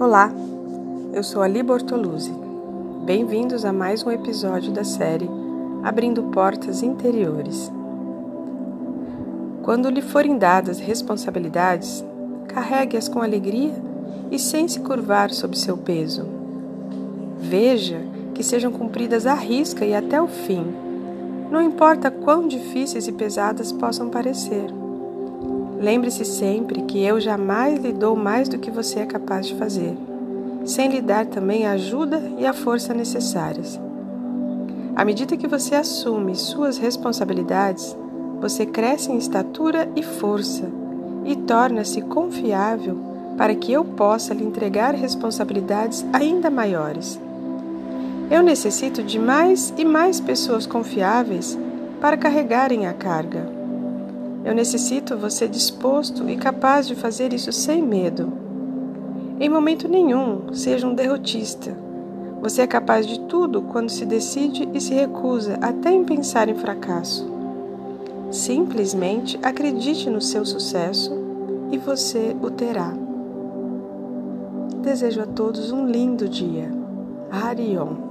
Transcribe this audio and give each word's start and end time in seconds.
Olá, 0.00 0.32
eu 1.12 1.22
sou 1.22 1.42
Ali 1.42 1.62
Bortoluzzi. 1.62 2.32
Bem-vindos 3.04 3.66
a 3.66 3.70
mais 3.70 4.02
um 4.02 4.10
episódio 4.10 4.72
da 4.72 4.82
série 4.82 5.28
Abrindo 5.82 6.22
Portas 6.32 6.82
Interiores. 6.82 7.70
Quando 9.62 9.90
lhe 9.90 10.00
forem 10.00 10.38
dadas 10.38 10.78
responsabilidades, 10.78 12.02
carregue-as 12.48 13.10
com 13.10 13.20
alegria 13.20 13.74
e 14.30 14.38
sem 14.38 14.66
se 14.68 14.80
curvar 14.80 15.30
sob 15.32 15.54
seu 15.54 15.76
peso. 15.76 16.26
Veja 17.36 18.00
que 18.34 18.42
sejam 18.42 18.72
cumpridas 18.72 19.26
à 19.26 19.34
risca 19.34 19.84
e 19.84 19.94
até 19.94 20.18
o 20.18 20.28
fim, 20.28 20.64
não 21.50 21.60
importa 21.60 22.10
quão 22.10 22.48
difíceis 22.48 23.06
e 23.06 23.12
pesadas 23.12 23.70
possam 23.70 24.08
parecer. 24.08 24.72
Lembre-se 25.80 26.26
sempre 26.26 26.82
que 26.82 27.02
eu 27.02 27.18
jamais 27.18 27.78
lhe 27.78 27.90
dou 27.90 28.14
mais 28.14 28.50
do 28.50 28.58
que 28.58 28.70
você 28.70 28.98
é 29.00 29.06
capaz 29.06 29.46
de 29.46 29.54
fazer, 29.54 29.96
sem 30.62 30.90
lhe 30.90 31.00
dar 31.00 31.24
também 31.24 31.66
a 31.66 31.72
ajuda 31.72 32.22
e 32.36 32.44
a 32.44 32.52
força 32.52 32.92
necessárias. 32.92 33.80
À 34.94 35.06
medida 35.06 35.38
que 35.38 35.46
você 35.46 35.74
assume 35.74 36.36
suas 36.36 36.76
responsabilidades, 36.76 37.96
você 38.42 38.66
cresce 38.66 39.10
em 39.10 39.16
estatura 39.16 39.88
e 39.96 40.02
força 40.02 40.68
e 41.24 41.34
torna-se 41.34 42.02
confiável 42.02 42.98
para 43.38 43.54
que 43.54 43.72
eu 43.72 43.82
possa 43.82 44.34
lhe 44.34 44.44
entregar 44.44 44.94
responsabilidades 44.94 46.04
ainda 46.12 46.50
maiores. 46.50 47.18
Eu 48.30 48.42
necessito 48.42 49.02
de 49.02 49.18
mais 49.18 49.72
e 49.78 49.84
mais 49.86 50.20
pessoas 50.20 50.66
confiáveis 50.66 51.58
para 52.02 52.18
carregarem 52.18 52.86
a 52.86 52.92
carga. 52.92 53.59
Eu 54.44 54.54
necessito 54.54 55.16
você 55.16 55.46
disposto 55.46 56.28
e 56.28 56.36
capaz 56.36 56.86
de 56.86 56.94
fazer 56.94 57.32
isso 57.32 57.52
sem 57.52 57.82
medo. 57.82 58.32
Em 59.38 59.48
momento 59.48 59.88
nenhum, 59.88 60.52
seja 60.54 60.86
um 60.86 60.94
derrotista. 60.94 61.76
Você 62.40 62.62
é 62.62 62.66
capaz 62.66 63.06
de 63.06 63.20
tudo 63.20 63.62
quando 63.62 63.90
se 63.90 64.06
decide 64.06 64.68
e 64.72 64.80
se 64.80 64.94
recusa 64.94 65.58
até 65.60 65.92
em 65.92 66.04
pensar 66.04 66.48
em 66.48 66.54
fracasso. 66.54 67.30
Simplesmente 68.30 69.38
acredite 69.42 70.08
no 70.08 70.20
seu 70.20 70.44
sucesso 70.46 71.12
e 71.70 71.76
você 71.76 72.34
o 72.40 72.50
terá. 72.50 72.94
Desejo 74.82 75.20
a 75.20 75.26
todos 75.26 75.70
um 75.70 75.86
lindo 75.86 76.28
dia. 76.28 76.70
Arion 77.30 78.09